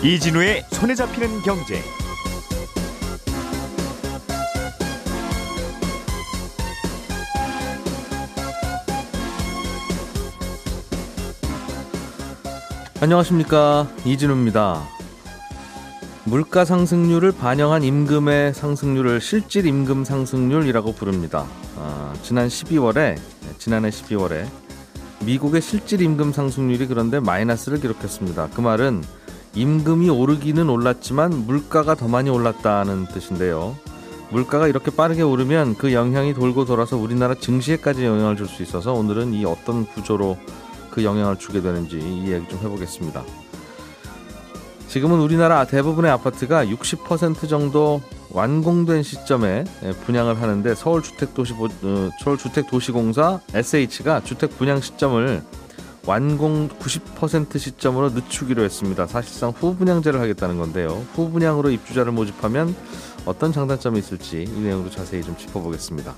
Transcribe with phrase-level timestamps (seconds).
[0.00, 1.82] 이진우의 손에 잡히는 경제.
[13.00, 14.84] 안녕하십니까 이진우입니다.
[16.22, 21.44] 물가 상승률을 반영한 임금의 상승률을 실질 임금 상승률이라고 부릅니다.
[21.76, 23.18] 아, 지난 12월에
[23.58, 24.46] 지난해 12월에
[25.24, 28.50] 미국의 실질 임금 상승률이 그런데 마이너스를 기록했습니다.
[28.54, 29.02] 그 말은
[29.58, 33.76] 임금이 오르기는 올랐지만 물가가 더 많이 올랐다는 뜻인데요.
[34.30, 39.34] 물가가 이렇게 빠르게 오르면 그 영향이 돌고 돌아서 우리나라 증시에까지 영향을 줄 수 있어서 오늘은
[39.34, 40.38] 이 어떤 구조로
[40.90, 43.24] 그 영향을 주게 되는지 이 얘기 좀 해보겠습니다.
[44.86, 48.00] 지금은 우리나라 대부분의 아파트가 60% 정도
[48.30, 49.64] 완공된 시점에
[50.06, 55.42] 분양을 하는데 서울주택도시 어, 서울주택도시공사 SH가 주택 분양 시점을
[56.08, 59.06] 완공 90% 시점으로 늦추기로 했습니다.
[59.06, 61.04] 사실상 후분양제를 하겠다는 건데요.
[61.12, 62.74] 후분양으로 입주자를 모집하면
[63.26, 66.14] 어떤 장단점이 있을지 이 내용으로 자세히 좀 짚어보겠습니다.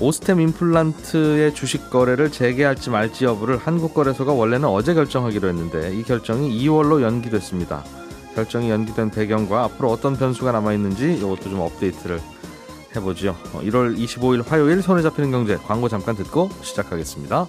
[0.00, 7.00] 오스템 임플란트의 주식 거래를 재개할지 말지 여부를 한국거래소가 원래는 어제 결정하기로 했는데 이 결정이 2월로
[7.00, 7.82] 연기됐습니다.
[8.34, 12.20] 결정이 연기된 배경과 앞으로 어떤 변수가 남아 있는지 이것도 좀 업데이트를
[12.94, 13.34] 해보죠.
[13.54, 17.48] 1월 25일 화요일 손에 잡히는 경제 광고 잠깐 듣고 시작하겠습니다.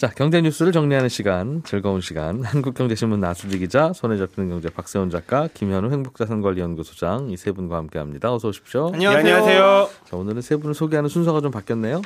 [0.00, 2.40] 자, 경제 뉴스를 정리하는 시간, 즐거운 시간.
[2.42, 8.32] 한국경제신문 나수지 기자, 손에 잡히는 경제 박세훈 작가, 김현우 행복자산관리연구소장 이 세 분과 함께합니다.
[8.32, 8.92] 어서 오십시오.
[8.94, 9.18] 안녕하세요.
[9.36, 9.90] 안녕하세요.
[10.06, 12.00] 자, 오늘은 세 분을 소개하는 순서가 좀 바뀌었네요.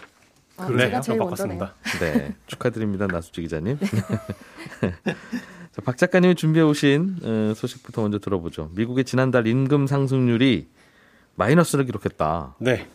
[0.56, 1.74] 아, 그래, 제가 제일 바꿨습니다.
[2.00, 3.78] 네, 축하드립니다, 나수지 기자님.
[3.78, 4.94] 네.
[5.70, 8.70] 자, 박 작가님이 준비해 오신 어, 소식부터 먼저 들어보죠.
[8.74, 10.66] 미국의 지난달 임금 상승률이
[11.36, 12.56] 마이너스를 기록했다.
[12.58, 12.88] 네.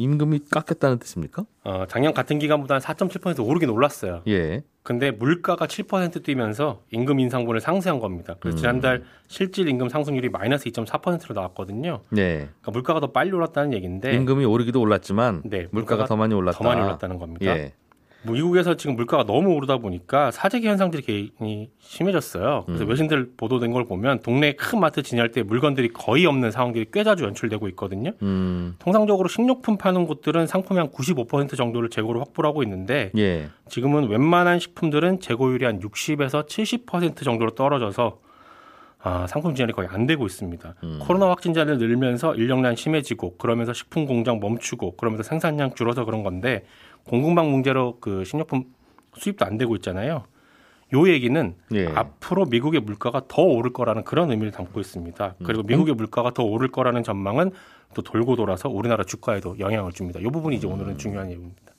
[0.00, 1.44] 임금이 깎였다는 뜻입니까?
[1.64, 4.22] 어, 작년 같은 기간보다 4.7% 오르긴 올랐어요.
[4.28, 4.62] 예.
[4.82, 8.36] 근데 물가가 7% 뛰면서 임금 인상분을 상쇄한 겁니다.
[8.40, 8.58] 그래서 음.
[8.58, 12.00] 지난달 실질 임금 상승률이 마이너스 2.4%로 나왔거든요.
[12.08, 12.48] 네.
[12.60, 16.58] 그러니까 물가가 더 빨리 올랐다는 얘기인데 임금이 오르기도 올랐지만 네, 물가가, 물가가, 더 많이 올랐다.
[16.58, 17.46] 더 많이 올랐다는 겁니다.
[17.46, 17.74] 예.
[18.22, 22.64] 뭐 미국에서 지금 물가가 너무 오르다 보니까 사재기 현상들이 굉장히 심해졌어요.
[22.66, 22.88] 그래서 음.
[22.88, 27.24] 외신들 보도된 걸 보면 동네 큰 마트 지날 때 물건들이 거의 없는 상황들이 꽤 자주
[27.24, 28.12] 연출되고 있거든요.
[28.22, 28.76] 음.
[28.78, 33.48] 통상적으로 식료품 파는 곳들은 상품의 한 95% 정도를 재고로 확보를 하고 있는데 예.
[33.68, 38.18] 지금은 웬만한 식품들은 재고율이 한 60에서 70% 정도로 떨어져서
[39.02, 40.74] 아, 상품 진열이 거의 안 되고 있습니다.
[40.84, 40.98] 음.
[41.00, 46.64] 코로나 확진자를 늘면서 인력난 심해지고 그러면서 식품 공장 멈추고 그러면서 생산량 줄어서 그런 건데
[47.04, 48.64] 공급망 문제로 그 식료품
[49.14, 50.24] 수입도 안 되고 있잖아요.
[50.92, 51.86] 요 얘기는 예.
[51.86, 55.34] 앞으로 미국의 물가가 더 오를 거라는 그런 의미를 담고 있습니다.
[55.38, 55.44] 음.
[55.46, 57.52] 그리고 미국의 물가가 더 오를 거라는 전망은
[57.94, 60.20] 또 돌고 돌아서 우리나라 주가에도 영향을 줍니다.
[60.20, 60.98] 이 부분이 이제 오늘은 음.
[60.98, 61.74] 중요한 내용입니다.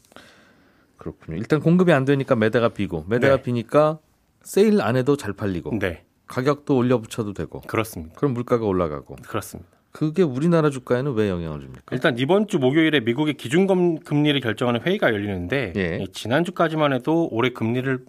[0.97, 1.37] 그렇군요.
[1.37, 3.41] 일단 공급이 안 되니까 매대가 비고 매대가 네.
[3.41, 3.99] 비니까
[4.43, 6.03] 세일 안 해도 잘 팔리고 네.
[6.27, 8.15] 가격도 올려 붙여도 되고 그렇습니다.
[8.15, 9.69] 그럼 물가가 올라가고 그렇습니다.
[9.91, 11.84] 그게 우리나라 주가에는 왜 영향을 줍니까?
[11.91, 13.68] 일단 이번 주 목요일에 미국의 기준
[14.03, 16.06] 금리를 결정하는 회의가 열리는데 예.
[16.12, 18.00] 지난주까지만 해도 올해 금리를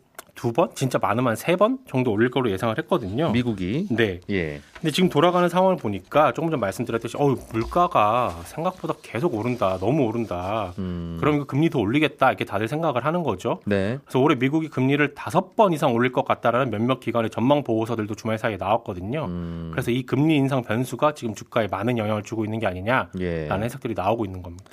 [0.43, 3.31] 두 번, 진짜 많으면 세 번 정도 올릴 거로 예상을 했거든요.
[3.31, 3.87] 미국이.
[3.91, 4.19] 네.
[4.31, 4.61] 예.
[4.75, 10.73] 근데 지금 돌아가는 상황을 보니까 조금 전 말씀드렸듯이 어 물가가 생각보다 계속 오른다, 너무 오른다.
[10.79, 11.19] 음.
[11.21, 13.61] 그럼 이거 금리 더 올리겠다 이렇게 다들 생각을 하는 거죠.
[13.67, 13.99] 네.
[14.05, 18.39] 그래서 올해 미국이 금리를 다섯 번 이상 올릴 것 같다라는 몇몇 기관의 전망 보고서들도 주말
[18.39, 19.27] 사이에 나왔거든요.
[19.27, 19.69] 음.
[19.73, 23.49] 그래서 이 금리 인상 변수가 지금 주가에 많은 영향을 주고 있는 게 아니냐라는 예.
[23.49, 24.65] 해석들이 나오고 있는 겁니다.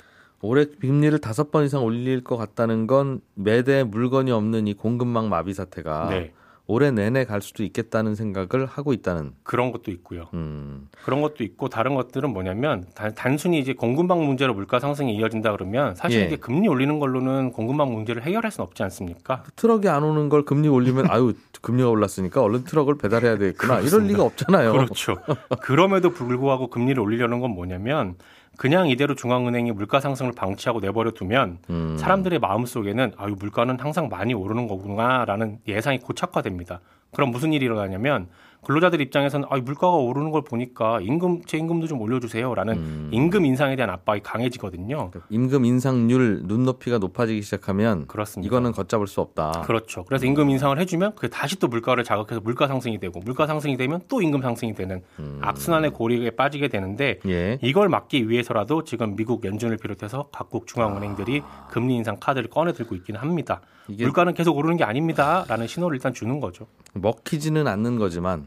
[0.42, 5.52] 올해 금리를 다섯 번 이상 올릴 것 같다는 건 매대 물건이 없는 이 공급망 마비
[5.52, 6.32] 사태가 네.
[6.70, 10.28] 올해 내내 갈 수도 있겠다는 생각을 하고 있다는 그런 것도 있고요.
[10.34, 10.88] 음.
[11.04, 15.96] 그런 것도 있고 다른 것들은 뭐냐면 단, 순히 이제 공급망 문제로 물가 상승이 이어진다 그러면
[15.96, 16.26] 사실 예.
[16.26, 19.42] 이게 금리 올리는 걸로는 공급망 문제를 해결할 수는 없지 않습니까?
[19.56, 24.22] 트럭이 안 오는 걸 금리 올리면 아유 금리가 올랐으니까 얼른 트럭을 배달해야 되겠구나 이럴 리가
[24.22, 24.72] 없잖아요.
[24.72, 25.16] 그렇죠.
[25.62, 28.14] 그럼에도 불구하고 금리를 올리려는 건 뭐냐면
[28.56, 31.96] 그냥 이대로 중앙은행이 물가 상승을 방치하고 내버려 두면 음.
[31.98, 36.80] 사람들의 마음 속에는 아유 물가는 항상 많이 오르는 거구나라는 예상이 고착화됩니다.
[37.12, 38.28] 그럼 무슨 일이 일어나냐면
[38.64, 43.10] 근로자들 입장에서는 아, 물가가 오르는 걸 보니까 임금 제 임금도 좀 올려주세요라는 음.
[43.12, 45.10] 임금 인상에 대한 압박이 강해지거든요.
[45.30, 48.46] 임금 인상률 눈높이가 높아지기 시작하면 그렇습니다.
[48.46, 49.62] 이거는 걷잡을 수 없다.
[49.64, 50.04] 그렇죠.
[50.04, 54.00] 그래서 임금 인상을 해주면 그게 다시 또 물가를 자극해서 물가 상승이 되고 물가 상승이 되면
[54.08, 55.38] 또 임금 상승이 되는 음.
[55.40, 57.58] 악순환의 고리에 빠지게 되는데 예.
[57.62, 63.20] 이걸 막기 위해서라도 지금 미국 연준을 비롯해서 각국 중앙은행들이 금리 인상 카드를 꺼내 들고 있기는
[63.20, 63.60] 합니다.
[63.98, 66.66] 물가는 계속 오르는 게 아닙니다라는 신호를 일단 주는 거죠.
[66.94, 68.46] 먹히지는 않는 거지만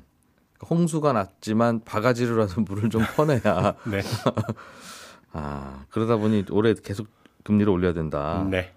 [0.69, 4.01] 홍수가 났지만 바가지로라도 물을 좀 퍼내야 네.
[5.33, 7.07] 아 그러다 보니 올해 계속
[7.43, 8.45] 금리를 올려야 된다.
[8.49, 8.73] 네.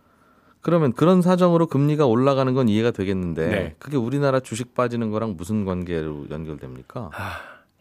[0.61, 3.75] 그러면 그런 사정으로 금리가 올라가는 건 이해가 되겠는데 네.
[3.79, 7.11] 그게 우리나라 주식 빠지는 거랑 무슨 관계로 연결됩니까?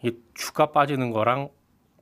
[0.04, 1.50] 이 주가 빠지는 거랑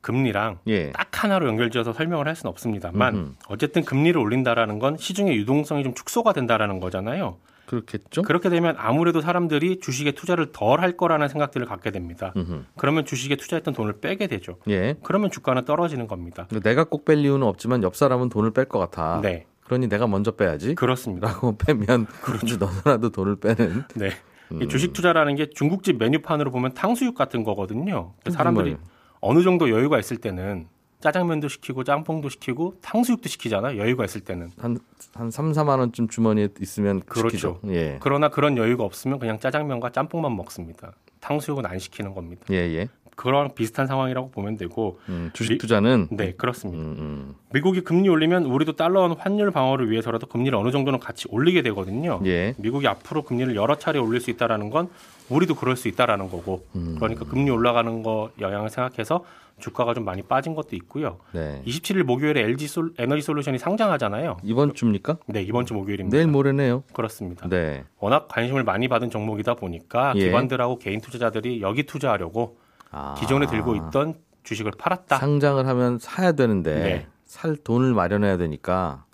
[0.01, 0.91] 금리랑 예.
[0.91, 3.31] 딱 하나로 연결지어서 설명을 할 수는 없습니다만 음흠.
[3.47, 7.37] 어쨌든 금리를 올린다라는 건 시중의 유동성이 좀 축소가 된다라는 거잖아요.
[7.81, 8.21] 그렇겠죠?
[8.21, 12.33] 그렇게 되면 아무래도 사람들이 주식에 투자를 덜 할 거라는 생각들을 갖게 됩니다.
[12.35, 12.63] 음흠.
[12.77, 14.57] 그러면 주식에 투자했던 돈을 빼게 되죠.
[14.69, 14.95] 예.
[15.03, 16.47] 그러면 주가는 떨어지는 겁니다.
[16.63, 19.19] 내가 꼭 뺄 이유는 없지만 옆 사람은 돈을 뺄 것 같아.
[19.21, 20.75] 네, 그러니 내가 먼저 빼야지.
[20.75, 21.27] 그렇습니다.
[21.27, 22.57] 라고 빼면 그렇죠.
[22.59, 24.11] 너더라도 돈을 빼는 네.
[24.51, 24.61] 음.
[24.61, 28.13] 이 주식 투자라는 게 중국집 메뉴판으로 보면 탕수육 같은 거거든요.
[28.29, 28.75] 사람들이?
[29.21, 30.67] 어느 정도 여유가 있을 때는
[31.07, 33.77] 짜장면도 시키고 짬뽕도 시키고 탕수육도 시키잖아요.
[33.77, 34.51] 여유가 있을 때는.
[34.57, 34.79] 한,
[35.13, 37.29] 한 3, 4만 원쯤 주머니에 있으면 그렇죠.
[37.29, 37.59] 시키죠.
[37.67, 37.97] 예.
[38.01, 40.93] 그러나 그런 여유가 없으면 그냥 짜장면과 짬뽕만 먹습니다.
[41.19, 42.43] 탕수육은 안 시키는 겁니다.
[42.51, 42.87] 예, 예.
[43.15, 46.81] 그런 비슷한 상황이라고 보면 되고 음, 주식 미- 투자는 네 그렇습니다.
[46.83, 47.35] 음, 음.
[47.53, 52.19] 미국이 금리 올리면 우리도 달러원 환율 방어를 위해서라도 금리를 어느 정도는 같이 올리게 되거든요.
[52.25, 52.55] 예.
[52.57, 54.89] 미국이 앞으로 금리를 여러 차례 올릴 수 있다라는 건
[55.29, 56.95] 우리도 그럴 수 있다라는 거고 음.
[56.99, 59.23] 그러니까 금리 올라가는 거 영향을 생각해서
[59.59, 61.19] 주가가 좀 많이 빠진 것도 있고요.
[61.31, 61.61] 네.
[61.65, 64.37] 27일 목요일에 LG 솔, 에너지 솔루션이 상장하잖아요.
[64.43, 65.17] 이번 주입니까?
[65.27, 66.15] 네 이번 주 목요일입니다.
[66.17, 66.83] 내일 모레네요.
[66.93, 67.47] 그렇습니다.
[67.47, 67.83] 네.
[67.99, 70.25] 워낙 관심을 많이 받은 종목이다 보니까 예.
[70.25, 72.57] 기관들하고 개인 투자자들이 여기 투자하려고
[72.91, 73.15] 아.
[73.19, 77.07] 기존에 들고 있던 주식을 팔았다, 상장을 하면 사야 되는데 네.
[77.25, 79.05] 살 돈을 마련해야 되니까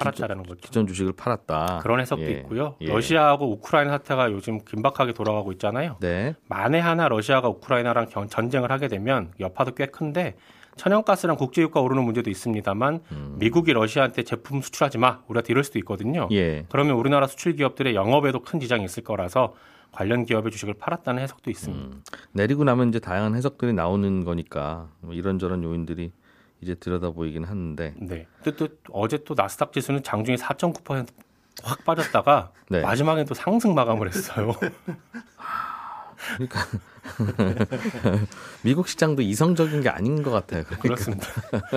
[0.00, 0.60] 팔았다라는 거죠.
[0.60, 1.80] 기존 주식을 팔았다.
[1.82, 2.30] 그런 해석도 예.
[2.32, 2.76] 있고요.
[2.80, 2.86] 예.
[2.88, 5.96] 러시아하고 우크라이나 사태가 요즘 긴박하게 돌아가고 있잖아요.
[6.00, 6.34] 네.
[6.48, 10.36] 만에 하나 러시아가 우크라이나랑 경- 전쟁을 하게 되면 여파도 꽤 큰데
[10.76, 13.00] 천연가스랑 국제유가 오르는 문제도 있습니다만
[13.38, 16.24] 미국이 러시아한테 제품 수출하지 마 우리가 이럴 수도 있거든요.
[16.30, 16.32] 음.
[16.32, 16.66] 예.
[16.68, 19.54] 그러면 우리나라 수출 기업들의 영업에도 큰 지장이 있을 거라서
[19.92, 21.86] 관련 기업의 주식을 팔았다는 해석도 있습니다.
[21.96, 22.02] 음.
[22.32, 26.12] 내리고 나면 이제 다양한 해석들이 나오는 거니까 뭐 이런저런 요인들이
[26.66, 28.26] 이제 들여다 보이긴 하는데 네.
[28.42, 32.80] 근데 또 어제 또 나스닥 지수는 장중에 4.9%확 빠졌다가 네.
[32.80, 34.52] 마지막에 또 상승 마감을 했어요.
[36.34, 36.60] 그러니까
[38.62, 40.64] 미국 시장도 이성적인 게 아닌 것 같아요.
[40.64, 40.82] 그러니까.
[40.82, 41.26] 그렇습니다.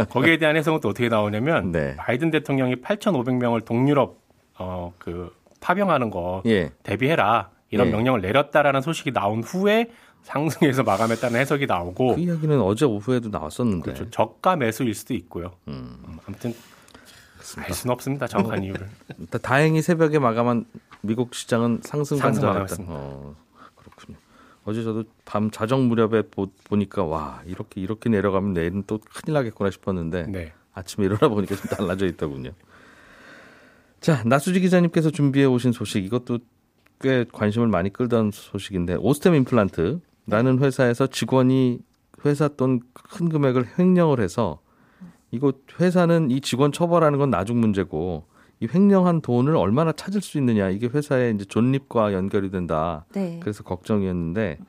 [0.10, 1.96] 거기에 대한 해석은 또 어떻게 나오냐면 네.
[1.98, 4.18] 바이든 대통령이 8,500명을 동유럽
[4.58, 5.32] 어 그
[5.62, 6.72] 파병하는 거 예.
[6.84, 7.92] 대비해라 이런 예.
[7.92, 9.92] 명령을 내렸다라는 소식이 나온 후에
[10.24, 13.94] 상승해서 마감했다는 해석이 나오고 그 이야기는 어제 오후에도 나왔었는데.
[13.94, 14.10] 그렇죠.
[14.12, 15.52] 저가 매수일 수도 있고요.
[15.68, 15.98] 음.
[16.08, 16.54] 음, 아무튼
[17.58, 18.28] 알 수는 없습니다.
[18.28, 18.88] 정확한 이유를.
[19.32, 20.66] 다- 다행히 새벽에 마감한
[21.02, 22.18] 미국 시장은 상승.
[22.20, 22.94] 마감했습니다.
[22.94, 23.36] 어,
[23.76, 24.18] 그렇군요.
[24.66, 30.28] 어제 저도 밤 자정 무렵에 보, 니까와 이렇게 이렇게 내려가면 내일은 또 큰일 나겠구나 싶었는데
[30.28, 30.54] 네.
[30.74, 32.52] 아침에 일어나 보니까 좀 달라져 있더군요.
[34.00, 36.40] 자 나수지 기자님께서 준비해 오신 소식 이것도
[37.02, 41.80] 꽤 관심을 많이 끌던 소식인데 오스템 임플란트 라는 회사에서 직원이
[42.26, 42.82] 회사 돈
[43.12, 44.60] 큰 금액을 횡령을 해서
[45.32, 48.26] 이거 회사는 이 직원 처벌하는 건 나중 문제고
[48.60, 53.06] 이 횡령한 돈을 얼마나 찾을 수 있느냐 이게 회사의 이제 존립과 연결이 된다.
[53.14, 53.40] 네.
[53.42, 54.60] 그래서 걱정이었는데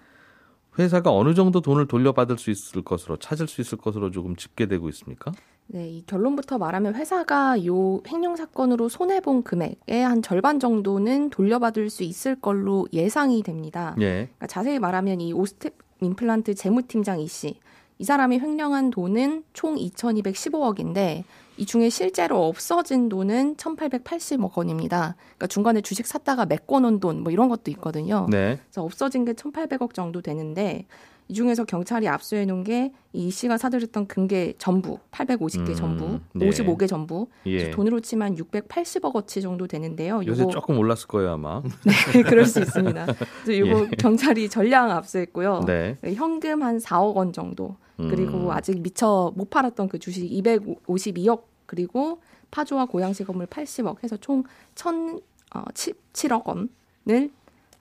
[0.78, 5.32] 회사가 어느 정도 돈을 돌려받을 수 있을 것으로 찾을 수 있을 것으로 조금 집계되고 있습니까?
[5.72, 11.90] 네, 이 결론부터 말하면 회사가 요 횡령 사건으로 손해 본 금액의 한 절반 정도는 돌려받을
[11.90, 13.94] 수 있을 걸로 예상이 됩니다.
[14.00, 14.26] 예.
[14.26, 17.60] 그러니까 자세히 말하면 이 오스텝 임플란트 재무팀장 이 씨,
[17.98, 21.22] 이 사람이 횡령한 돈은 총 2,215억인데
[21.56, 25.14] 이 중에 실제로 없어진 돈은 1,880억 원입니다.
[25.36, 28.26] 그러니까 중간에 주식 샀다가 메꿔놓은 돈 뭐 이런 것도 있거든요.
[28.30, 28.58] 네.
[28.64, 30.86] 그래서 없어진 게 1,800억 정도 되는데
[31.30, 36.48] 이 중에서 경찰이 압수해 놓은 게 이 씨가 사들였던 금괴 전부 850개 음, 전부, 네.
[36.48, 37.72] 55개 전부 예.
[37.72, 40.22] 돈으로 치면 680억 어치 정도 되는데요.
[40.26, 41.60] 요새 요거 조금 올랐을 거예요 아마.
[42.14, 43.06] 네, 그럴 수 있습니다.
[43.44, 45.64] 그래서 요거 경찰이 전량 압수했고요.
[45.66, 45.98] 네.
[46.14, 48.50] 현금 한 4억 원 정도 그리고 음.
[48.52, 52.20] 아직 미처 못 팔았던 그 주식 252억 그리고
[52.52, 54.44] 파주와 고양시 건물 80억 해서 총
[54.76, 57.30] 1,007억 원을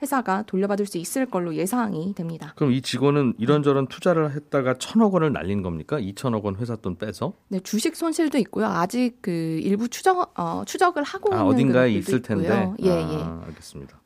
[0.02, 2.54] 회사가 돌려받을 수 있을 걸로 예상이 됩니다.
[2.56, 6.00] 그럼 이 직원은 이런저런 투자를 했다가 천억 원을 날린 겁니까?
[6.00, 7.34] 2천억 원 회사 돈 빼서?
[7.50, 8.66] 네, 주식 손실도 있고요.
[8.66, 12.44] 아직 그 일부 추적 어, 추적을 하고 아, 있는 어딘가에 있을 텐데.
[12.46, 12.76] 있고요.
[12.84, 13.18] 예, 예.
[13.22, 14.00] 아, 알겠습니다.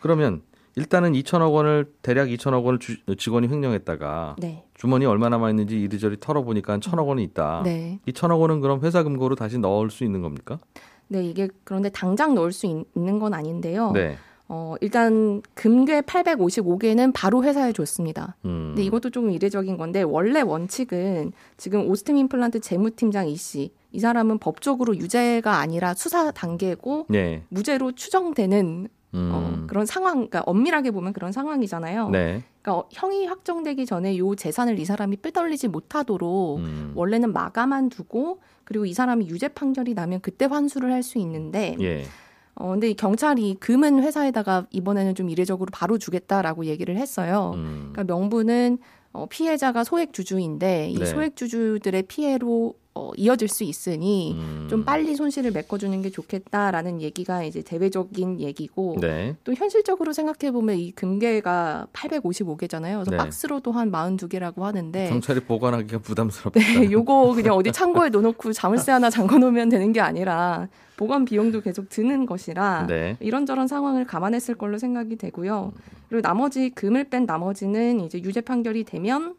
[0.00, 0.42] 그러면
[0.76, 4.64] 일단은 2천억 원을 대략 2천억 원을 주, 직원이 횡령했다가 네.
[4.74, 7.62] 주머니 얼마 남아 있는지 이리저리 털어보니까 천억 원이 있다.
[7.64, 7.98] 네.
[8.04, 10.58] 이 천억 원은 그럼 회사 금고로 다시 넣을 수 있는 겁니까?
[11.08, 13.92] 네, 이게 그런데 당장 넣을 수 있, 는건 아닌데요.
[13.92, 14.18] 네.
[14.48, 18.36] 어, 일단 금괴 855개는 바로 회사에 줬습니다.
[18.44, 18.68] 음.
[18.68, 24.38] 근데 이것도 조금 이례적인 건데 원래 원칙은 지금 오스템 임플란트 재무팀장 이 씨, 이 사람은
[24.38, 27.42] 법적으로 유죄가 아니라 수사 단계고 네.
[27.48, 29.30] 무죄로 추정되는 음.
[29.32, 32.10] 어, 그런 상황, 그러니까 엄밀하게 보면 그런 상황이잖아요.
[32.10, 32.42] 네.
[32.62, 36.92] 그러니까 어, 형이 확정되기 전에 요 재산을 이 사람이 빼돌리지 못하도록 음.
[36.94, 42.04] 원래는 마감한 두고 그리고 이 사람이 유죄 판결이 나면 그때 환수를 할 수 있는데 예.
[42.56, 47.52] 어 근데 이 경찰이 금은 회사에다가 이번에는 좀 이례적으로 바로 주겠다라고 얘기를 했어요.
[47.54, 47.90] 음.
[47.92, 48.78] 그러니까 명분은
[49.12, 51.06] 어, 피해자가 소액 주주인데 이 네.
[51.06, 54.66] 소액 주주들의 피해로 어, 이어질 수 있으니 음.
[54.70, 59.36] 좀 빨리 손실을 메꿔주는 게 좋겠다라는 얘기가 이제 대외적인 얘기고 네.
[59.44, 62.94] 또 현실적으로 생각해 보면 이 금괴가 855개잖아요.
[62.94, 63.16] 그래서 네.
[63.18, 66.58] 박스로도 한 42개라고 하는데 경찰이 보관하기가 부담스럽다.
[66.58, 71.60] 네, 요거 그냥 어디 창고에 넣어놓고 자물쇠 하나 잠궈 놓으면 되는 게 아니라 보관 비용도
[71.60, 73.18] 계속 드는 것이라 네.
[73.20, 75.74] 이런저런 상황을 감안했을 걸로 생각이 되고요.
[76.08, 79.34] 그리고 나머지 금을 뺀 나머지는 이제 유죄 판결이 되면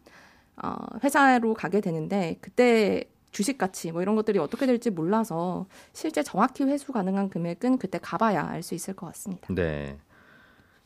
[0.62, 3.04] 어, 회사로 가게 되는데 그때
[3.38, 8.50] 주식 가치 뭐 이런 것들이 어떻게 될지 몰라서 실제 정확히 회수 가능한 금액은 그때 가봐야
[8.50, 9.54] 알 수 있을 것 같습니다.
[9.54, 10.00] 네.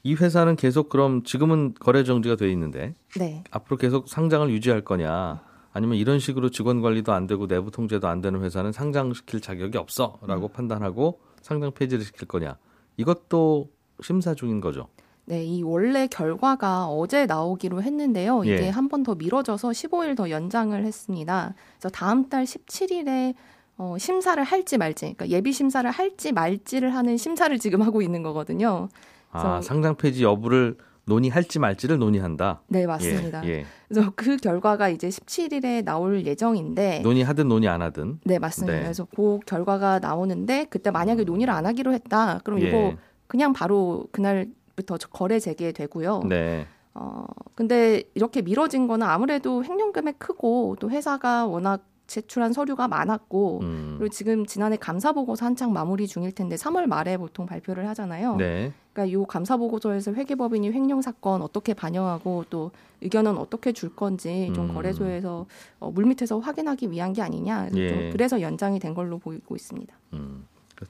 [0.04, 3.46] 이 회사는 계속 그럼 지금은 거래 정지가 돼 있는데 네.
[3.52, 5.42] 앞으로 계속 상장을 유지할 거냐
[5.72, 10.50] 아니면 이런 식으로 직원 관리도 안 되고 내부 통제도 안 되는 회사는 상장시킬 자격이 없어라고
[10.50, 12.58] 판단하고 상장 폐지를 시킬 거냐
[12.98, 13.70] 이것도
[14.02, 14.90] 심사 중인 거죠.
[15.32, 18.44] 네, 이 원래 결과가 어제 나오기로 했는데요.
[18.44, 18.70] 이게 예.
[18.70, 21.54] 한번 더 미뤄져서 15일 더 연장을 했습니다.
[21.80, 23.34] 그래서 다음 달 17일에
[23.78, 28.90] 어, 심사를 할지 말지, 그러니까 예비 심사를 할지 말지를 하는 심사를 지금 하고 있는 거거든요.
[29.32, 32.64] 아 그래서- 상장 폐지 여부를 논의할지 말지를 논의한다.
[32.68, 33.46] 네, 맞습니다.
[33.46, 33.66] 예, 예.
[33.88, 38.20] 그래서 그 결과가 이제 17일에 나올 예정인데, 논의하든 논의 안 하든.
[38.26, 38.74] 네, 맞습니다.
[38.76, 38.84] 네.
[38.84, 42.68] 그래서 그 결과가 나오는데 그때 만약에 논의를 안 하기로 했다, 그럼 예.
[42.68, 42.94] 이거
[43.28, 44.48] 그냥 바로 그날
[44.82, 46.24] 부터 거래 재개되고요.
[46.28, 46.68] 네.
[46.94, 53.60] 어, 근데 이렇게 미뤄진 거는 아무래도 횡령 금액 크고 또 회사가 워낙 제출한 서류가 많았고
[53.62, 53.96] 음.
[53.98, 58.36] 그리고 지금 지난해 감사 보고서 한창 마무리 중일 텐데 3월 말에 보통 발표를 하잖아요.
[58.36, 58.74] 네.
[58.92, 64.70] 그러니까 요 감사 보고서에서 회계법인이 횡령 사건 어떻게 반영하고 또 의견은 어떻게 줄 건지 좀
[64.70, 64.74] 음.
[64.74, 65.46] 거래소에서
[65.80, 67.70] 어, 물밑에서 확인하기 위한 게 아니냐.
[67.72, 68.10] 그래서, 좀 예.
[68.12, 69.96] 그래서 연장이 된 걸로 보이고 있습니다.
[70.12, 70.46] 음.
[70.76, 70.86] 그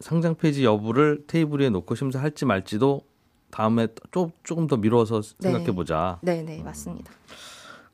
[0.00, 3.00] 상장 폐지 여부를 테이블 위에 놓고 심사할지 말지도
[3.52, 6.18] 다음에 조, 조금 더 미뤄서 생각해 보자.
[6.22, 7.12] 네, 네, 맞습니다.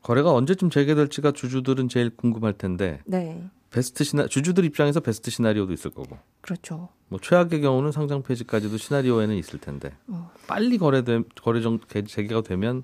[0.01, 5.91] 거래가 언제쯤 재개될지가 주주들은 제일 궁금할 텐데 네, 베스트 시나 주주들 입장에서 베스트 시나리오도 있을
[5.91, 6.87] 거고 그렇죠.
[7.09, 10.31] 뭐 최악의 경우는 상장 폐지까지도 시나리오에는 있을 텐데 어.
[10.47, 12.83] 빨리 거래돼 거래 정 개- 재개가 되면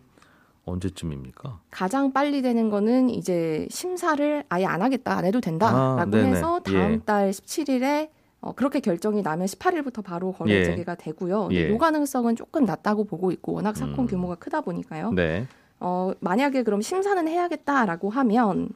[0.65, 1.61] 언제쯤입니까?
[1.71, 6.19] 가장 빨리 되는 거는 이제 심사를 아예 안 하겠다, 안 해도 된다라고 아.
[6.19, 6.99] 해서 다음 예.
[7.05, 8.09] 달 17일에
[8.45, 10.65] 어, 그렇게 결정이 나면 18일부터 바로 거래 예.
[10.65, 11.49] 재개가 되고요.
[11.51, 11.67] 예.
[11.71, 14.05] 요 가능성은 조금 낮다고 보고 있고 워낙 사건 음.
[14.07, 15.11] 규모가 크다 보니까요.
[15.13, 15.47] 네.
[15.79, 18.69] 어, 만약에 그럼 심사는 해야겠다라고 하면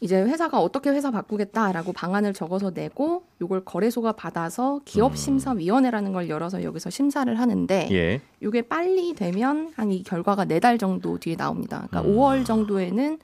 [0.00, 4.80] 이제 회사가 어떻게 회사 바꾸겠다라고 방안을 적어서 내고 요걸 거래소가 받아서 음.
[4.84, 8.20] 기업 심사 위원회라는 걸 열어서 여기서 심사를 하는데 예.
[8.42, 11.86] 요게 빨리 되면 한 이 결과가 네 달 정도 뒤에 나옵니다.
[11.88, 12.14] 그러니까 음.
[12.14, 13.18] 5월 정도에는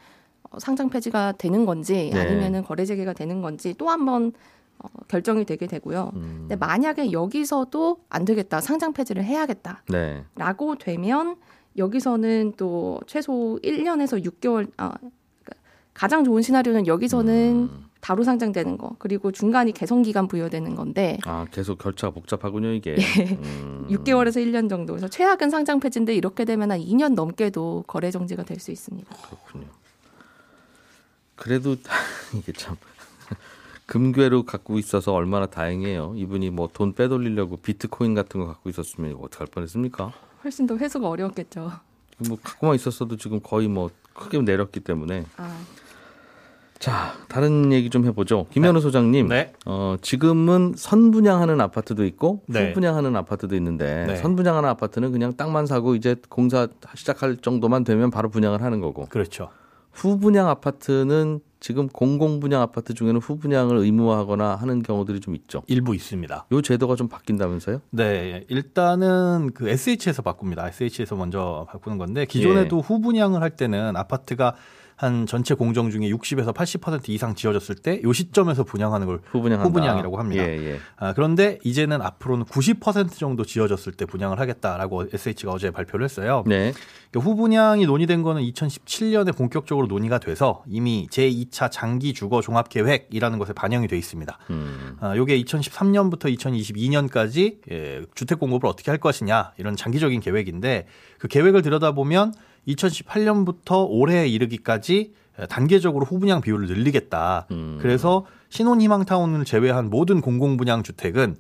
[0.50, 2.20] 어, 상장 폐지가 되는 건지 네.
[2.20, 4.32] 아니면은 거래 재개가 되는 건지 또 한번
[4.78, 6.10] 어, 결정이 되게 되고요.
[6.14, 6.36] 음.
[6.40, 9.82] 근데 만약에 여기서도 안 되겠다, 상장 폐지를 해야겠다.
[9.88, 10.24] 네.
[10.34, 11.36] 라고 되면
[11.76, 15.52] 여기서는 또 최소 1년에서 6개월 아 그러니까
[15.94, 17.86] 가장 좋은 시나리오는 여기서는 음.
[18.00, 22.96] 바로 상장되는 거 그리고 중간이 개선 기간 부여되는 건데 아 계속 결차가 복잡하군요 이게.
[22.98, 23.24] 예.
[23.34, 23.86] 음.
[23.90, 28.58] 6개월에서 1년 정도 그래서 최악은 상장 폐지인데 이렇게 되면 한 2년 넘게도 거래 정지가 될
[28.60, 29.14] 수 있습니다.
[29.16, 29.66] 그렇군요.
[31.34, 31.76] 그래도
[32.34, 32.76] 이게 참
[33.86, 36.14] 금괴로 갖고 있어서 얼마나 다행이에요.
[36.16, 40.12] 이분이 뭐 돈 빼돌리려고 비트코인 같은 거 갖고 있었으면 이거 어떡할 뻔했습니까?
[40.44, 41.70] 훨씬 더 회수가 어려웠겠죠.
[42.28, 45.58] 뭐 갖고만 있었어도 지금 거의 뭐 크게 내렸기 때문에 아,
[46.78, 48.46] 자 다른 얘기 좀 해보죠.
[48.50, 49.52] 김현우 소장님, 네.
[49.66, 52.68] 어, 지금은 선분양하는 아파트도 있고 네.
[52.68, 54.16] 후분양하는 아파트도 있는데 네.
[54.16, 59.50] 선분양하는 아파트는 그냥 땅만 사고 이제 공사 시작할 정도만 되면 바로 분양을 하는 거고 그렇죠.
[59.96, 65.62] 후분양 아파트는 지금 공공분양 아파트 중에는 후분양을 의무화하거나 하는 경우들이 좀 있죠.
[65.66, 66.46] 일부 있습니다.
[66.52, 67.80] 요 제도가 좀 바뀐다면서요?
[67.90, 70.68] 네, 일단은 그 SH에서 바꿉니다.
[70.68, 74.54] SH에서 먼저 바꾸는 건데 기존에도 후분양을 할 때는 아파트가
[74.96, 79.68] 한 전체 공정 중에 60에서 80% 이상 지어졌을 때 요 시점에서 분양하는 걸 후분양한다.
[79.68, 80.42] 후분양이라고 합니다.
[80.48, 80.78] 예, 예.
[80.96, 86.42] 아, 그런데 이제는 앞으로는 90% 정도 지어졌을 때 분양을 하겠다라고 SH가 어제 발표를 했어요.
[86.46, 86.72] 네.
[87.10, 93.52] 그러니까 후분양이 논의된 거는 2017년에 본격적으로 논의가 돼서 이미 제2차 장기 주거 종합 계획이라는 것에
[93.52, 94.38] 반영이 돼 있습니다.
[94.50, 94.96] 음.
[95.00, 100.86] 아, 요게 2013년부터 2022년까지 예, 주택 공급을 어떻게 할 것이냐 이런 장기적인 계획인데
[101.18, 102.32] 그 계획을 들여다보면
[102.68, 105.14] 2018년부터 올해에 이르기까지
[105.48, 107.46] 단계적으로 후분양 비율을 늘리겠다.
[107.50, 107.78] 음.
[107.80, 111.36] 그래서 신혼희망타운을 제외한 모든 공공분양 주택은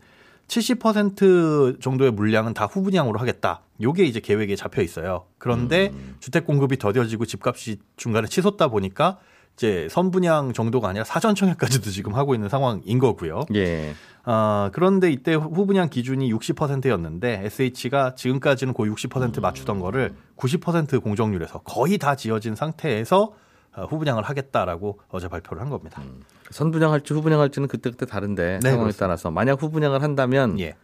[0.48, 3.62] 70% 정도의 물량은 다 후분양으로 하겠다.
[3.80, 5.26] 요게 이제 계획에 잡혀 있어요.
[5.38, 6.16] 그런데 음.
[6.20, 9.18] 주택 공급이 더뎌지고 집값이 중간에 치솟다 보니까
[9.56, 13.46] 이제 선분양 정도가 아니라 사전 청약까지도 지금 하고 있는 상황인 거고요.
[13.54, 13.94] 예.
[14.24, 21.96] 아, 그런데 이때 후분양 기준이 60%였는데 SH가 지금까지는 그 60% 맞추던 거를 90% 공정률에서 거의
[21.96, 23.32] 다 지어진 상태에서
[23.74, 26.02] 어, 후분양을 하겠다라고 어제 발표를 한 겁니다.
[26.50, 29.06] 선분양할지 후분양할지는 그때그때 다른데 네, 상황에 그렇습니다.
[29.06, 30.76] 따라서 만약 후분양을 한다면 예.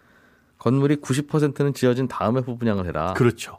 [0.58, 3.12] 건물이 90%는 지어진 다음에 후분양을 해라.
[3.14, 3.58] 그렇죠.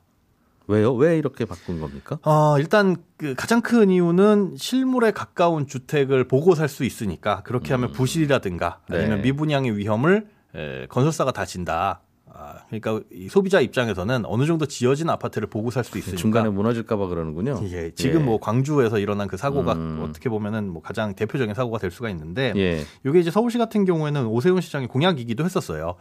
[0.68, 0.94] 왜요?
[0.94, 2.20] 왜 이렇게 바꾼 겁니까?
[2.24, 7.92] 어, 일단 그 가장 큰 이유는 실물에 가까운 주택을 보고 살 수 있으니까 그렇게 하면
[7.92, 9.24] 부실이라든가 아니면 네.
[9.24, 12.02] 미분양의 위험을 에, 건설사가 다 진다.
[12.36, 17.06] 아, 그러니까 이 소비자 입장에서는 어느 정도 지어진 아파트를 보고 살 수 있으니까 중간에 무너질까봐
[17.08, 17.60] 그러는군요.
[17.66, 18.24] 예, 지금 예.
[18.24, 20.04] 뭐 광주에서 일어난 그 사고가 음.
[20.04, 22.84] 어떻게 보면은 뭐 가장 대표적인 사고가 될 수가 있는데 예.
[23.06, 25.96] 이게 이제 서울시 같은 경우에는 오세훈 시장의 공약이기도 했었어요.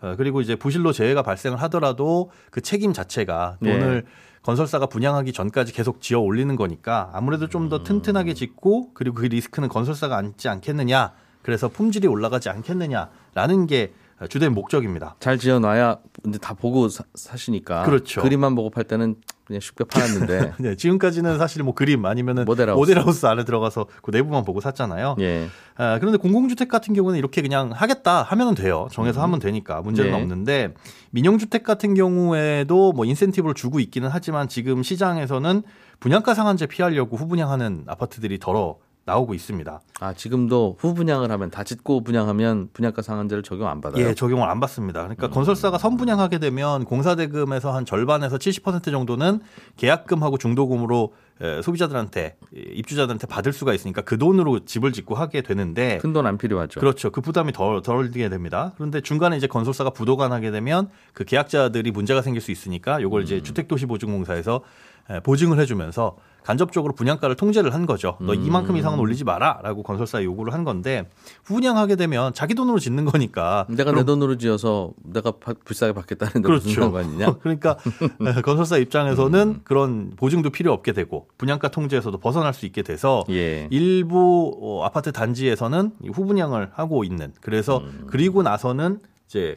[0.00, 3.72] 어, 그리고 이제 부실로 재해가 발생을 하더라도 그 책임 자체가 예.
[3.72, 4.04] 돈을
[4.42, 7.68] 건설사가 분양하기 전까지 계속 지어 올리는 거니까 아무래도 좀 음.
[7.68, 11.12] 더 튼튼하게 짓고 그리고 그 리스크는 건설사가 안지 않겠느냐.
[11.42, 13.92] 그래서 품질이 올라가지 않겠느냐라는 게
[14.28, 15.16] 주된 목적입니다.
[15.20, 17.82] 잘 지어놔야 이제 다 보고 사, 사시니까.
[17.82, 18.22] 그렇죠.
[18.22, 20.54] 그림만 보고 팔 때는 그냥 쉽게 팔았는데.
[20.58, 22.78] 네, 지금까지는 사실 뭐 그림 아니면은 모델하우스.
[22.78, 25.16] 모델하우스 안에 들어가서 그 내부만 보고 샀잖아요.
[25.20, 25.48] 예.
[25.76, 28.88] 아, 그런데 공공주택 같은 경우는 이렇게 그냥 하겠다 하면은 돼요.
[28.90, 30.16] 정해서 하면 되니까 문제는 네.
[30.16, 30.74] 없는데
[31.10, 35.62] 민영주택 같은 경우에도 뭐 인센티브를 주고 있기는 하지만 지금 시장에서는
[36.00, 39.80] 분양가 상한제 피하려고 후분양하는 아파트들이 덜어 나오고 있습니다.
[40.00, 44.04] 아 지금도 후분양을 하면 다 짓고 분양하면 분양가 상한제를 적용 안 받아요.
[44.04, 45.00] 예, 적용을 안 받습니다.
[45.02, 45.04] 음.
[45.04, 49.40] 그러니까 건설사가 선분양하게 되면 공사대금에서 한 절반에서 70% 정도는
[49.76, 55.98] 계약금하고 중도금으로 에, 소비자들한테 이, 입주자들한테 받을 수가 있으니까 그 돈으로 집을 짓고 하게 되는데
[55.98, 56.80] 큰 돈 안 필요하죠.
[56.80, 57.10] 그렇죠.
[57.10, 58.72] 그 부담이 덜, 덜게 됩니다.
[58.76, 63.24] 그런데 중간에 이제 건설사가 부도가 나게 되면 그 계약자들이 문제가 생길 수 있으니까 요걸 음.
[63.24, 64.62] 이제 주택도시보증공사에서
[65.10, 68.16] 에, 보증을 해주면서 간접적으로 분양가를 통제를 한 거죠.
[68.20, 68.44] 너 음.
[68.44, 71.10] 이만큼 이상은 올리지 마라라고 건설사에 요구를 한 건데
[71.44, 76.70] 후분양하게 되면 자기 돈으로 짓는 거니까 내가 내 돈으로 지어서 내가 파- 비싸게 받겠다는데 무슨
[76.72, 76.82] 그렇죠.
[76.82, 77.38] 상관이냐?
[77.42, 77.76] 그러니까
[78.20, 79.60] 에, 건설사 입장에서는 음.
[79.64, 83.66] 그런 보증도 필요 없게 되고 분양가 통제에서도 벗어날 수 있게 돼서 예.
[83.72, 88.04] 일부 어, 아파트 단지에서는 이 후분양을 하고 있는 그래서 음.
[88.06, 89.56] 그리고 나서는 이제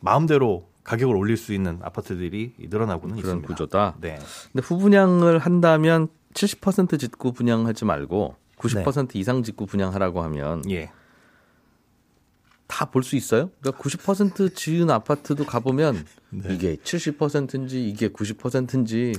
[0.00, 3.46] 마음대로 가격을 올릴 수 있는 아파트들이 늘어나고는 그런 있습니다.
[3.46, 3.94] 구조다.
[4.00, 4.18] 네.
[4.52, 9.18] 근데 후분양을 한다면 70% 짓고 분양하지 말고 90% 네.
[9.18, 10.90] 이상 짓고 분양하라고 하면 예.
[12.66, 13.50] 다볼 수 있어요?
[13.60, 16.54] 그러니까 90% 지은 아파트도 가보면 네.
[16.54, 19.12] 이게 70%인지 이게 90%인지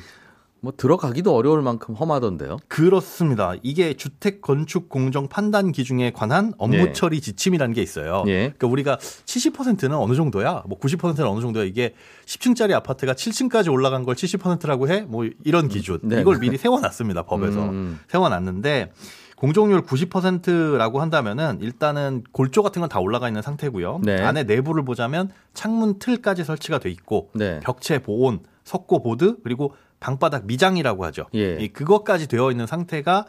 [0.65, 2.58] 뭐 들어가기도 어려울 만큼 험하던데요.
[2.67, 3.54] 그렇습니다.
[3.62, 6.91] 이게 주택 건축 공정 판단 기준에 관한 업무 예.
[6.91, 8.23] 처리 지침이라는 게 있어요.
[8.25, 8.51] 예.
[8.58, 10.63] 그러니까 우리가 70%는 어느 정도야?
[10.67, 11.65] 뭐 90%는 어느 정도야?
[11.65, 11.93] 이게
[12.25, 15.01] 10층짜리 아파트가 7층까지 올라간 걸 70%라고 해?
[15.01, 15.99] 뭐 이런 기준.
[16.01, 16.21] 네.
[16.21, 17.21] 이걸 미리 세워놨습니다.
[17.23, 17.60] 법에서.
[17.69, 17.99] 음.
[18.08, 18.91] 세워놨는데
[19.36, 23.99] 공정률 90%라고 한다면은 일단은 골조 같은 건 다 올라가 있는 상태고요.
[24.04, 24.19] 네.
[24.19, 27.60] 안에 내부를 보자면 창문 틀까지 설치가 돼 있고 네.
[27.60, 29.75] 벽체 보온, 석고 보드 그리고
[30.06, 31.26] 방바닥 미장이라고 하죠.
[31.34, 31.58] 예.
[31.60, 33.26] 이 그것까지 되어 있는 상태가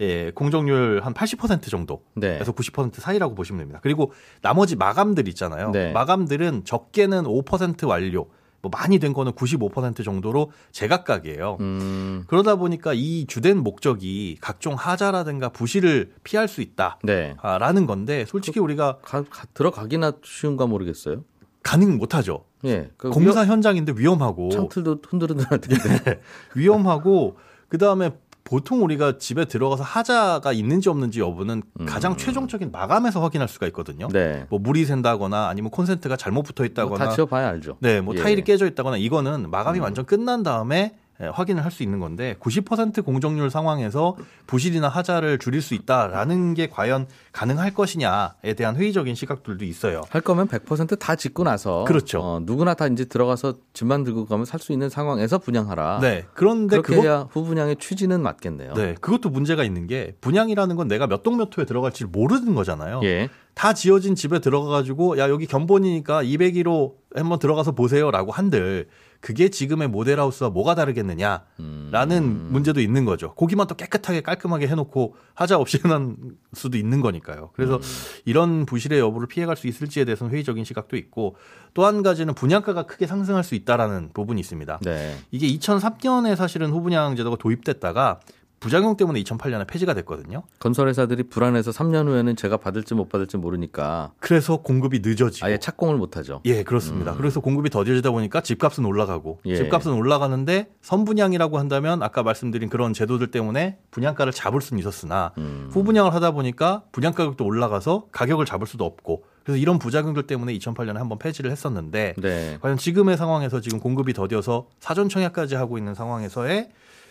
[0.00, 2.04] 예, 공정률 한 80% 정도.
[2.14, 2.38] 네.
[2.40, 3.80] 에서 90% 사이라고 보시면 됩니다.
[3.82, 5.72] 그리고 나머지 마감들 있잖아요.
[5.72, 5.90] 네.
[5.92, 8.28] 마감들은 적게는 5% 완료,
[8.62, 11.56] 뭐 많이 된 거는 95% 정도로 제각각이에요.
[11.60, 12.24] 음.
[12.28, 16.62] 그러다 보니까 이 주된 목적이 각종 하자라든가 부실을 피할 수
[17.02, 17.34] 네.
[17.34, 21.24] 있다라는 건데 솔직히 우리가 가, 가- 들어가기나 쉬운가 모르겠어요.
[21.64, 22.44] 가능 못하죠.
[22.64, 22.90] 예.
[22.96, 26.20] 그 공사 현장인데 위험하고 위험- 창틀도 흔들흔들할 텐데.
[26.54, 27.36] 위험하고
[27.68, 28.10] 그 다음에
[28.44, 34.06] 보통 우리가 집에 들어가서 하자가 있는지 없는지 여부는 가장 최종적인 마감에서 확인할 수가 있거든요.
[34.06, 34.12] 음.
[34.12, 34.46] 네.
[34.48, 37.76] 뭐 물이 샌다거나 아니면 콘센트가 잘못 붙어 뭐 있다거나 다 지어봐야 알죠.
[37.80, 38.18] 네, 뭐 예.
[38.18, 38.22] 음.
[38.22, 43.04] 타일이 깨져 있다거나 이거는 마감이 완전 끝난 다음에 예, 확인을 할 수 있는 건데 90%
[43.04, 50.00] 공정률 상황에서 부실이나 하자를 줄일 수 있다라는 게 과연 가능할 것이냐에 대한 회의적인 시각들도 있어요.
[50.10, 52.20] 할 거면 100%다 짓고 나서 그렇죠.
[52.20, 56.00] 어, 누구나 다 이제 들어가서 집만 들고 가면 살 수 있는 상황에서 분양하라.
[56.00, 56.26] 네.
[56.34, 58.74] 그런데 그렇게 그거 해야 후분양의 취지는 맞겠네요.
[58.74, 63.00] 네, 그것도 문제가 있는 게 분양이라는 건 내가 몇 동 몇 호에 들어갈지 모르는 거잖아요.
[63.04, 63.28] 예.
[63.54, 68.88] 다 지어진 집에 들어가 가지고 야 여기 견본이니까 201호 한번 들어가서 보세요라고 한들
[69.20, 72.48] 그게 지금의 모델하우스와 뭐가 다르겠느냐라는 음.
[72.50, 73.34] 문제도 있는 거죠.
[73.34, 76.16] 고기만 또 깨끗하게 깔끔하게 해놓고 하자 없이 해놓은
[76.54, 77.50] 수도 있는 거니까요.
[77.54, 77.80] 그래서 음.
[78.24, 81.36] 이런 부실의 여부를 피해갈 수 있을지에 대해서는 회의적인 시각도 있고
[81.74, 84.80] 또 한 가지는 분양가가 크게 상승할 수 있다라는 부분이 있습니다.
[84.82, 85.16] 네.
[85.30, 88.20] 이게 2003년에 사실은 후분양 제도가 도입됐다가
[88.60, 90.42] 부작용 때문에 2008년에 폐지가 됐거든요.
[90.58, 96.18] 건설회사들이 불안해서 3년 후에는 제가 받을지 못 받을지 모르니까 그래서 공급이 늦어지고 아예 착공을 못
[96.18, 96.42] 하죠.
[96.44, 97.14] 예, 그렇습니다.
[97.14, 99.56] 그래서 공급이 더뎌지다 보니까 집값은 올라가고 예.
[99.56, 105.70] 집값은 올라가는데 선분양이라고 한다면 아까 말씀드린 그런 제도들 때문에 분양가를 잡을 수는 있었으나 음.
[105.72, 110.96] 후분양을 하다 보니까 분양 가격도 올라가서 가격을 잡을 수도 없고 그래서 이런 부작용들 때문에 2008년에
[110.96, 112.58] 한번 폐지를 했었는데 네.
[112.60, 116.68] 과연 지금의 상황에서 지금 공급이 더뎌서 사전 청약까지 하고 있는 상황에서의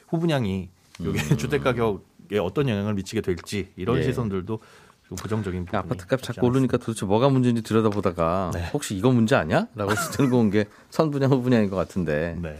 [0.09, 4.01] 후분양이 이게 주택 가격에 어떤 영향을 미치게 될지 이런 음.
[4.01, 4.03] 예.
[4.05, 4.59] 시선들도
[5.07, 8.69] 좀 부정적인 부분이 아파트 값 없지 자꾸 오르니까 도대체 뭐가 문제인지 들여다보다가 네.
[8.73, 9.67] 혹시 이거 문제 아니야?
[9.75, 12.37] 라고 해서 들고 온 게 선분양 후분양인 것 같은데.
[12.41, 12.59] 네.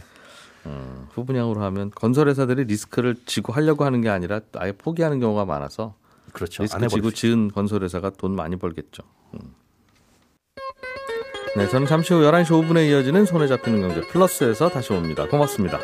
[0.64, 5.94] 어, 후분양으로 하면 건설회사들이 리스크를 지고 하려고 하는 게 아니라 아예 포기하는 경우가 많아서
[6.32, 6.62] 그렇죠.
[6.72, 9.02] 안 리스크 지고 수 지은 건설회사가 돈 많이 벌겠죠.
[9.34, 9.40] 음.
[11.56, 15.26] 네, 저는 잠시 후 11시 5분에 이어지는 손에 잡히는 경제 플러스에서 다시 옵니다.
[15.28, 15.78] 고맙습니다.